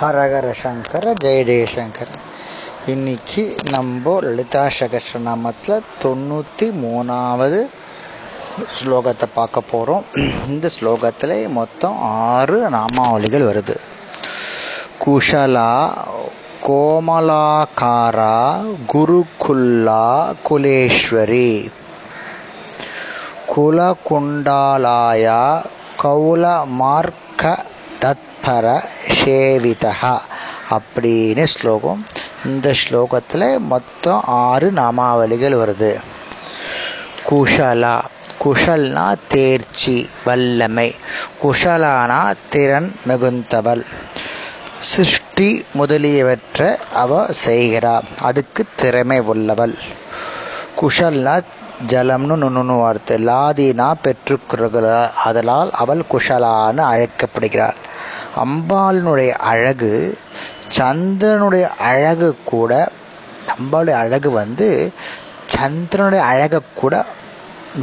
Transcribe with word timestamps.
ஹரஹர 0.00 0.46
சங்கர 0.62 1.12
ஜெய 1.22 1.42
ஜெயசங்கர் 1.48 2.10
இன்னைக்கு 2.86 3.42
நம்ம 3.70 4.20
லலிதா 4.22 4.64
சகசிரநாமத்தில் 4.78 5.86
தொண்ணூற்றி 6.02 6.66
மூணாவது 6.82 7.60
ஸ்லோகத்தை 8.78 9.26
பார்க்க 9.34 9.60
போகிறோம் 9.60 10.04
இந்த 10.48 10.70
ஸ்லோகத்தில் 10.80 11.48
மொத்தம் 11.48 11.96
ஆறு 12.00 12.58
நாமாவளிகள் 12.70 13.46
வருது. 13.48 13.76
குஷலா 15.04 15.70
கோமலாகாரா 16.66 18.36
குருகுல்லா 18.92 20.34
குலேஸ்வரி. 20.48 21.70
குலகுண்டாலாயா 23.54 25.40
கௌலமார்க்க 26.02 27.56
தத்பர 28.00 28.80
சேவிதா 29.26 30.18
அப்படின்னு 30.70 31.44
ஸ்லோகம். 31.44 32.06
இந்த 32.44 32.74
ஸ்லோகத்தில் 32.82 33.58
மொத்தம் 33.58 34.22
ஆறு 34.26 34.70
நாமாவளிகள் 34.70 35.56
வருது. 35.62 36.00
குஷலா. 37.30 38.00
குஷல்னா 38.44 39.14
தேர்ச்சி 39.28 40.08
வல்லமை. 40.24 40.94
குஷலானா 41.42 42.34
திறன் 42.48 42.92
மிகுந்தவள். 43.06 43.84
சிருஷ்டி 44.78 45.64
முதலியவற்றை 45.74 46.76
அவ 46.92 47.26
செய்கிறாள் 47.30 48.02
அதுக்கு 48.20 48.64
திறமை 48.76 49.20
உள்ளவள். 49.20 49.74
குஷல்னா 50.80 51.42
ஜலம்னு 51.86 52.36
நுண்ணுன்னு 52.42 52.78
வார்த்தை. 52.78 53.26
லாதினா 53.26 53.94
பெற்றுக்கிறாள் 54.04 55.10
அதனால் 55.24 55.70
அவள் 55.70 56.04
குஷலான்னு 56.12 56.84
அழைக்கப்படுகிறாள். 56.92 57.76
அம்பாளினுடைய 58.36 59.30
அழகு 59.30 60.18
சந்திரனுடைய 60.76 61.62
அழகு 61.62 62.36
கூட 62.44 62.92
அம்பாளுடைய 63.56 63.90
அழகு 63.90 64.30
வந்து 64.30 64.92
சந்திரனுடைய 65.56 66.18
அழகை 66.18 66.60
கூட 66.74 67.04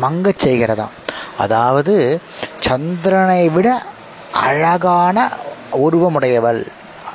மங்க 0.01 0.31
செய்கிறதாம். 0.43 0.93
அதாவது 1.37 2.21
சந்திரனை 2.59 3.49
விட 3.49 3.81
அழகான 4.31 5.31
உருவமுடையவள் 5.71 6.67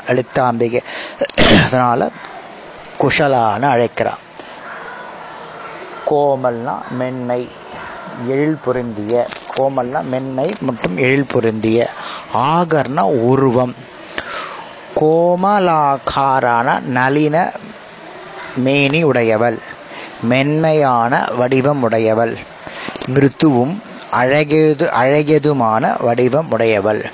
அழுத்தாம்பிகை. 0.06 0.80
அதனால் 1.66 2.12
குஷலான்னு 3.00 3.62
அழைக்கிறான். 3.62 4.18
கோமல்னா 6.10 6.74
மென்மை 6.90 7.48
எழில் 8.28 8.58
பொருந்திய 8.64 9.26
கோமல்னா 9.56 10.02
மென்மை 10.02 10.54
மற்றும் 10.60 10.96
எழில் 10.96 11.26
பொருந்திய. 11.26 11.90
ஆகர்னா 12.34 13.00
உருவம். 13.00 13.74
கோமலாகாரான 14.96 16.80
நளின 16.80 17.52
மேனி 18.56 19.02
உடையவள். 19.02 19.58
மென்மையான 20.22 21.28
வடிவம் 21.36 21.82
உடையவள். 21.82 22.36
மிருத்துவும் 23.06 23.82
அழகியது 24.12 24.86
அழகியதுமான 25.02 26.02
வடிவம் 26.02 26.50
உடையவள். 26.50 27.10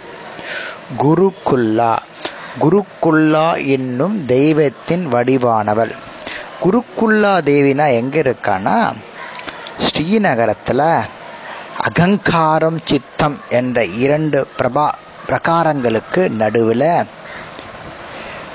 குருக்குல்லா 0.99 1.97
குருக்குல்லா 2.61 3.67
என்னும் 3.67 4.25
தெய்வத்தின் 4.25 5.13
வடிவானவள். 5.13 5.95
குருக்குல்லா 6.63 7.33
தேவினா 7.45 7.93
எங்கே 7.93 8.23
இருக்கான்னா 8.23 8.93
ஸ்ரீநகரத்தில் 9.87 11.01
அகங்காரம் 11.79 12.79
சித்தம் 12.85 13.39
என்ற 13.49 13.85
இரண்டு 13.85 14.49
பிரபா 14.59 14.91
பிரகாரங்களுக்கு 15.29 16.23
நடுவில் 16.43 16.89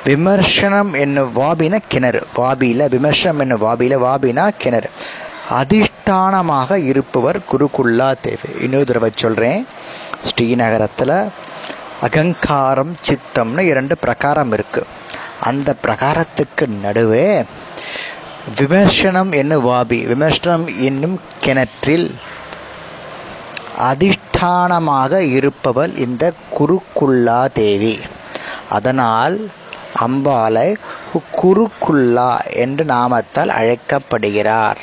விமர்சனம் 0.05 0.91
என்னும் 0.93 1.31
வாபின 1.35 1.79
கிணறு. 1.87 2.21
வாபியில் 2.35 2.89
விமர்சனம் 2.89 3.39
என்னும் 3.39 3.63
வாபியில் 3.65 4.03
வாபினா 4.05 4.45
கிணறு. 4.57 4.89
அதிஷ்டானமாக 5.59 6.77
இருப்பவர் 6.91 7.39
குருகுல்லா 7.51 8.09
தேவி. 8.21 8.49
இன்னொரு 8.65 8.85
தடவை 8.85 9.09
சொல்கிறேன் 9.15 9.61
ஸ்ரீநகரத்தில் 10.29 11.17
அகங்காரம் 12.07 12.93
சித்தம்னு 13.07 13.63
இரண்டு 13.71 13.95
பிரகாரம் 13.97 14.51
இருக்குது 14.51 14.91
அந்த 15.49 15.69
பிரகாரத்துக்கு 15.83 16.65
நடுவே 16.85 17.27
விமர்சனம் 18.59 19.31
என்னும் 19.31 19.65
வாபி 19.67 19.99
விமர்சனம் 20.11 20.65
என்னும் 20.87 21.17
கிணற்றில் 21.43 22.07
அதிஷ்டானமாக 24.41 25.13
இருப்பவள் 25.37 25.93
இந்த 26.03 26.25
குருக்குல்லா 26.57 27.39
தேவி. 27.53 27.95
அதனால் 28.69 29.35
அம்பாலை 30.05 30.67
குருக்குல்லா 31.39 32.29
என்ற 32.63 32.83
நாமத்தால் 32.91 33.51
அழைக்கப்படுகிறார். 33.59 34.79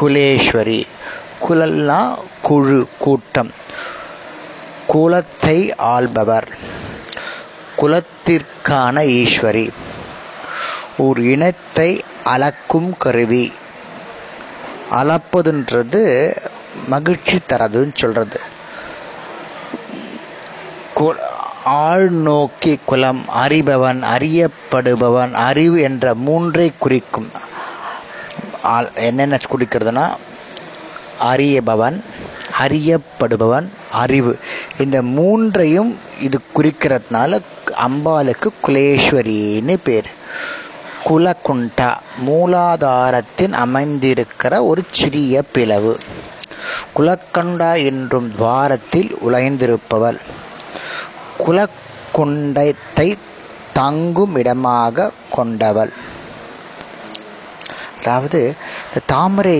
குலேஸ்வரி 0.00 0.80
குலல்னா 1.44 2.00
குழு 2.42 2.80
கூட்டம் 2.98 3.50
குலத்தை 4.92 5.58
ஆள்பவர் 5.94 6.48
குலத்திற்கான 7.80 9.04
ஈஸ்வரி 9.18 9.66
ஒரு 10.98 11.22
இனத்தை 11.34 11.90
அளக்கும் 12.34 12.92
கருவி. 12.98 13.46
அளப்பதுன்றது 14.98 16.04
மகிழ்ச்சி 16.86 17.38
தரதுன்னு 17.48 17.94
சொல்றது. 17.94 18.40
ஆள் 21.64 22.10
நோக்கி 22.10 22.78
குலம் 22.84 23.24
அறிபவன் 23.46 24.02
அறியப்படுபவன் 24.04 25.32
அறிவு 25.32 25.80
என்ற 25.80 26.14
மூன்றை 26.14 26.72
குறிக்கும். 26.78 27.30
என்னென்ன 28.94 29.38
குறிக்கிறதுனா 29.50 30.16
அறியபவன் 31.32 32.00
அறியப்படுபவன் 32.58 33.68
அறிவு. 33.92 34.38
இந்த 34.78 35.02
மூன்றையும் 35.02 35.98
இது 36.20 36.40
குறிக்கிறதுனால 36.54 37.40
அம்பாளுக்கு 37.86 38.48
குலேஸ்வரின்னு 38.66 39.76
பேர். 39.84 40.10
குலகுண்டா 41.04 41.96
மூலாதாரத்தின் 42.26 43.54
அமைந்திருக்கிற 43.64 44.66
ஒரு 44.66 44.82
சிறிய 44.90 45.42
பிளவு. 45.42 45.98
குலக்கண்டா 46.98 47.70
என்றும் 47.84 48.28
துவாரத்தில் 48.36 49.10
உலைந்திருப்பவள் 49.26 50.18
குலக்குண்டத்தை 51.38 53.08
தங்கும் 53.72 54.36
இடமாக 54.36 55.12
கொண்டவள் 55.30 55.92
அதாவது 57.98 58.40
தாமரை 59.06 59.58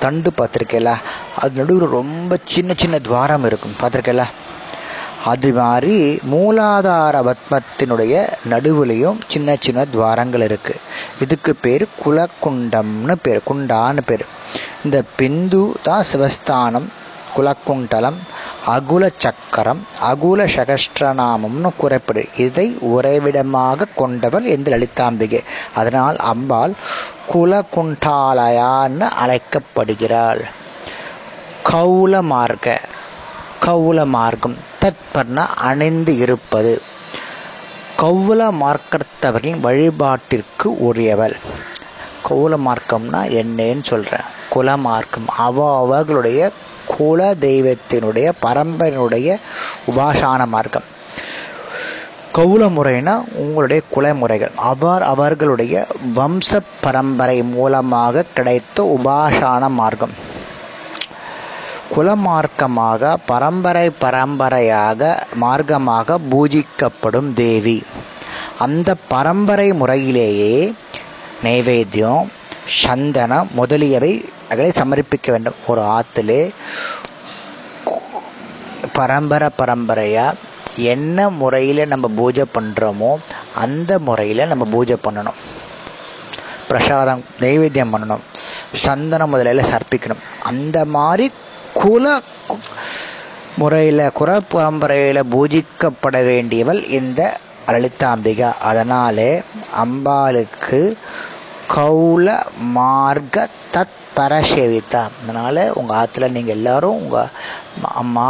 தண்டு 0.00 0.30
பார்த்துருக்கேல 0.30 0.90
அது 1.36 1.58
நடுவில் 1.60 1.88
ரொம்ப 1.90 2.38
சின்ன 2.44 2.74
சின்ன 2.76 2.98
துவாரம் 2.98 3.44
இருக்கும் 3.44 3.78
பார்த்துருக்கேல 3.80 4.24
அது 5.24 5.52
மாதிரி 5.52 6.20
மூலாதார 6.30 7.16
பத்மத்தினுடைய 7.28 8.14
நடுவுலையும் 8.50 9.18
சின்ன 9.28 9.56
சின்ன 9.60 9.84
துவாரங்கள் 9.84 10.44
இருக்குது 10.48 10.82
இதுக்கு 11.20 11.56
பேர் 11.56 11.84
குலக்குண்டம்னு 12.04 13.14
பேர் 13.22 13.46
குண்டான்னு 13.50 14.02
பேர். 14.06 14.24
இந்த 14.84 15.02
பிந்து 15.18 15.72
தான் 15.82 16.04
சிவஸ்தானம் 16.12 16.88
குலக்குண்டலம் 17.36 18.18
அகுல 18.66 19.10
சக்கரம் 19.18 19.86
அகுல 20.00 20.46
சகஸ்திரநாமம்னு 20.46 21.70
கூறப்படு. 21.76 22.28
இதை 22.36 22.76
உறைவிடமாக 22.80 23.86
கொண்டவர் 23.94 24.46
இந்த 24.46 24.76
லலிதாம்பிகை. 24.76 25.44
அதனால் 25.74 26.16
அம்பாள் 26.16 26.72
குலகுண்டாலயான்னு 27.32 29.06
அழைக்கப்படுகிறாள். 29.24 30.44
கௌல 31.72 32.22
மார்க்க 32.22 32.80
கௌல 33.66 34.06
மார்க்கம். 34.06 34.56
தத்பர்னா 34.80 35.46
அணிந்து 35.46 36.16
இருப்பது. 36.16 36.82
கௌல 37.98 38.50
மார்க்கத்தவர்களின் 38.62 39.60
வழிபாட்டிற்கு 39.60 40.66
உரியவள். 40.66 41.36
கௌல 42.28 42.56
மார்க்கம்னா 42.66 43.22
என்னன்னு 43.40 43.82
சொல்கிறேன் 43.82 44.36
குலமார்க்கம். 44.54 45.28
அவ 45.36 45.76
அவர்களுடைய 45.76 46.52
குல 46.96 47.34
தெய்வத்தினுடைய 47.40 48.32
பரம்பரையினுடைய 48.42 49.36
உபாசான 49.90 50.46
மார்க்கம். 50.46 50.86
கௌல 52.34 52.66
முறைனா 52.66 53.24
உங்களுடைய 53.34 53.82
குலமுறைகள். 53.94 54.54
அவர் 54.54 55.02
அவர்களுடைய 55.02 55.86
வம்ச 56.14 56.60
பரம்பரை 56.80 57.42
மூலமாக 57.42 58.24
கிடைத்த 58.34 58.98
உபாசான 58.98 59.68
மார்க்கம். 59.70 60.14
குலமார்க்கமாக 61.96 63.14
பரம்பரை 63.26 63.90
பரம்பரையாக 63.90 65.26
மார்க்கமாக 65.40 66.16
பூஜிக்கப்படும் 66.30 67.32
தேவி. 67.34 67.82
அந்த 68.58 68.94
பரம்பரை 69.08 69.72
முறையிலேயே 69.72 70.72
நைவேத்தியம் 71.42 72.26
சந்தனம் 72.64 73.48
முதலியவை 73.52 74.24
அகளை 74.50 74.70
சமர்ப்பிக்க 74.70 75.30
வேண்டும். 75.34 75.58
ஒரு 75.66 75.82
ஆற்றிலே 75.96 76.40
பரம்பரை 78.92 79.48
பரம்பரையாக 79.56 80.36
என்ன 80.94 81.28
முறையில் 81.40 81.90
நம்ம 81.92 82.06
பூஜை 82.08 82.44
பண்ணுறோமோ 82.54 83.10
அந்த 83.54 83.98
முறையில் 83.98 84.50
நம்ம 84.50 84.64
பூஜை 84.74 84.96
பண்ணணும். 85.06 85.38
பிரசாதம் 86.68 87.24
நைவேத்தியம் 87.40 87.92
பண்ணணும். 87.94 88.24
சந்தனம் 88.84 89.30
முதலில் 89.30 89.70
சர்ப்பிக்கணும். 89.72 90.24
அந்த 90.42 90.84
மாதிரி 90.84 91.26
குல 91.74 92.20
முறையில் 93.56 94.12
குல 94.18 94.40
பரம்பரையில் 94.54 95.28
பூஜிக்கப்பட 95.34 96.16
வேண்டியவள் 96.30 96.80
இந்த 96.98 97.20
லலிதாம்பிகா 97.74 98.50
அதனாலே 98.68 99.30
அம்பாளுக்கு 99.82 100.80
கௌல 101.74 102.28
மார்க்க 102.76 103.46
தத் 103.74 103.96
பரசேவிதா 104.16 105.02
அதனால் 105.16 105.60
உங்கள் 105.78 105.96
ஆற்றுல 105.98 106.28
நீங்கள் 106.36 106.56
எல்லாரும் 106.56 106.98
உங்கள் 107.00 107.32
அம்மா 108.02 108.28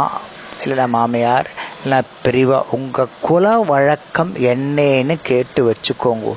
இல்லைனா 0.63 0.85
மாமியார் 0.95 1.49
இல்லை 1.83 1.99
பெரியவா 2.23 2.59
உங்கள் 2.77 3.13
குல 3.27 3.45
வழக்கம் 3.71 4.33
என்னன்னு 4.51 5.15
கேட்டு 5.29 5.61
வச்சுக்கோங்க. 5.69 6.33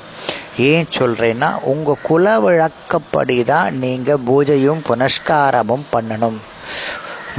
ஏன் 0.71 0.89
சொல்கிறேன்னா 0.99 1.51
உங்கள் 1.73 2.03
குல 2.03 2.35
வழக்கப்படி 2.47 3.39
தான் 3.53 3.79
நீங்கள் 3.85 4.25
பூஜையும் 4.29 4.85
புனஸ்காரமும் 4.89 5.87
பண்ணணும். 5.95 6.39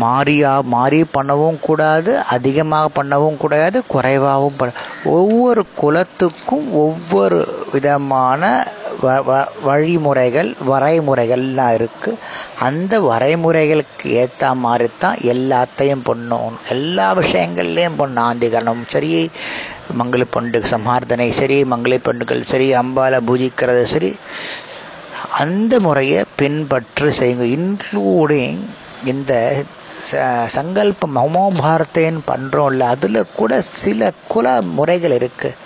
மாறியா 0.04 0.52
மாறி 0.74 1.00
பண்ணவும் 1.16 1.60
கூடாது 1.60 2.12
அதிகமாக 2.36 2.88
பண்ணவும் 2.96 3.38
கூடாது 3.38 3.78
குறைவாகவும் 3.88 4.58
பண்ண 4.60 4.72
ஒவ்வொரு 5.18 5.64
குலத்துக்கும் 5.82 6.68
ஒவ்வொரு 6.86 7.40
விதமான 7.74 8.42
வ 9.04 9.14
வ 9.28 9.32
வழிமுறைகள் 9.66 10.50
வரைமுறைகள்லாம் 10.70 11.76
இருக்குது 11.78 12.20
அந்த 12.68 12.94
வரைமுறைகளுக்கு 13.08 14.08
ஏற்ற 14.22 14.54
மாதிரி 14.64 14.88
தான் 15.04 15.22
எல்லாத்தையும் 15.34 16.06
பண்ணணும். 16.10 16.58
எல்லா 16.76 17.08
விஷயங்கள்லேயும் 17.22 18.00
பண்ண 18.02 18.18
ஆந்திகரணம் 18.30 18.84
சரி 18.94 19.12
மங்கள 20.00 20.24
பண்டு 20.36 20.60
சமார்த்தனை 20.74 21.30
சரி 21.40 21.60
மங்கள 21.74 22.00
பண்டுகள் 22.08 22.50
சரி 22.54 22.68
அம்பாலை 22.82 23.20
பூஜிக்கிறது 23.30 23.86
சரி 23.94 24.12
அந்த 25.44 25.74
முறையை 25.88 26.20
பின்பற்று 26.40 27.08
செய்யுங்க. 27.20 27.46
இன்க்ளூடிங் 27.58 28.62
இந்த 29.12 29.34
சங்கல்ப 30.56 31.08
மமோபாரத்தைன்னு 31.18 32.22
பண்ணுறோம்ல 32.30 32.88
அதில் 32.94 33.30
கூட 33.38 33.52
சில 33.82 34.02
குல 34.34 34.48
முறைகள் 34.78 35.16
இருக்குது 35.18 35.60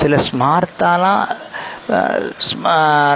சில 0.00 0.16
ஸ்மார்த்தாலாம் 0.28 1.22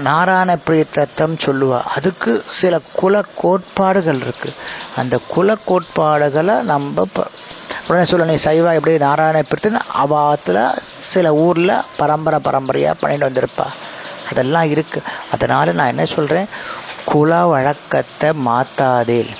நாராயண 0.08 0.50
பிரியத்தம் 0.66 1.36
சொல்லுவா. 1.46 1.78
அதுக்கு 1.96 2.32
சில 2.58 2.74
குல 3.00 3.22
கோட்பாடுகள் 3.42 4.20
இருக்குது 4.26 4.56
அந்த 5.00 5.18
குல 5.34 5.56
கோட்பாடுகளை 5.70 6.56
நம்ம 6.72 7.06
உடனே 7.88 8.04
சொல்ல 8.10 8.26
நீ 8.30 8.36
சைவா 8.46 8.72
எப்படி 8.78 8.92
நாராயண 9.06 9.38
பிரித்து 9.50 9.80
அவாத்தில் 10.02 10.62
சில 11.12 11.32
ஊரில் 11.46 11.72
பரம்பரை 12.00 12.38
பரம்பரையாக 12.48 13.00
பண்ணிட்டு 13.00 13.28
வந்திருப்பா. 13.28 13.66
அதெல்லாம் 14.30 14.68
இருக்குது 14.74 15.08
அதனால் 15.34 15.76
நான் 15.78 15.92
என்ன 15.94 16.04
சொல்கிறேன் 16.16 16.50
குல 17.12 17.38
வழக்கத்தை 17.52 18.28
மாற்றாதேல் 18.48 19.30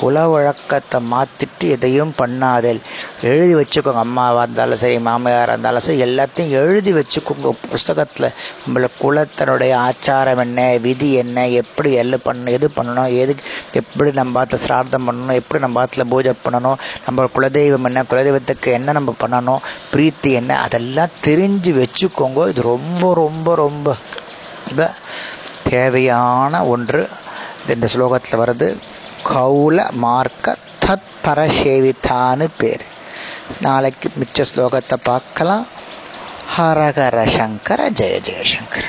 குல 0.00 0.16
வழக்கத்தை 0.32 0.98
மாற்றிட்டு 1.12 1.66
எதையும் 1.76 2.12
பண்ணாதேல். 2.20 2.80
எழுதி 3.22 3.54
வச்சுக்கோங்க. 3.54 4.02
அம்மாவாக 4.06 4.42
இருந்தாலும் 4.42 4.80
சரி 4.82 4.98
மாமியாராக 5.06 5.52
இருந்தாலும் 5.52 5.84
சரி 5.86 6.02
எல்லாத்தையும் 6.02 6.54
எழுதி 6.60 6.92
வச்சுக்கோங்க. 6.92 7.50
புஸ்தகத்தில் 7.70 8.26
நம்மள 8.64 8.88
குலத்தினுடைய 9.00 9.72
ஆச்சாரம் 9.86 10.42
என்ன 10.44 10.66
விதி 10.86 11.08
என்ன 11.22 11.46
எப்படி 11.62 11.92
எல்லாம் 12.02 12.24
பண்ணணும் 12.26 12.54
எது 12.56 12.70
பண்ணணும் 12.76 13.16
எது 13.22 13.34
எப்படி 13.80 14.10
நம்ம 14.18 14.36
பார்த்து 14.38 14.58
சிரார்த்தம் 14.58 15.06
பண்ணணும் 15.08 15.38
எப்படி 15.40 15.62
நம்ம 15.64 15.84
பார்த்துல 15.84 16.04
பூஜை 16.12 16.34
பண்ணணும் 16.44 16.78
நம்ம 17.06 17.28
குலதெய்வம் 17.36 17.88
என்ன 17.90 18.04
குலதெய்வத்துக்கு 18.10 18.70
என்ன 18.78 18.92
நம்ம 18.98 19.14
பண்ணணும் 19.22 19.64
பிரீத்தி 19.92 20.32
என்ன 20.40 20.60
அதெல்லாம் 20.60 21.16
தெரிஞ்சு 21.26 21.72
வச்சுக்கோங்க. 21.82 22.48
இது 22.48 22.62
ரொம்ப 22.62 23.14
ரொம்ப 23.14 23.54
ரொம்ப 23.64 23.96
தேவையான 25.70 26.66
ஒன்று. 26.66 27.02
இந்த 27.72 27.88
ஸ்லோகத்தில் 27.94 28.40
வருது 28.42 28.68
கௌல 29.32 29.78
மார்க்க 30.04 30.56
தத் 30.86 31.10
பரசேவிதான்னு 31.24 32.46
பேர். 32.58 32.84
நாளைக்கு 33.60 34.10
மிச்ச 34.20 34.44
ஸ்லோகத்தை 34.54 34.96
பார்க்கலாம். 35.02 35.66
ஹரஹர 36.56 37.18
சங்கர 37.38 37.90
ஜெய 37.90 38.14
ஜெயசங்கர 38.28 38.84